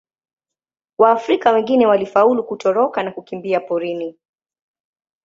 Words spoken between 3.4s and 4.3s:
porini.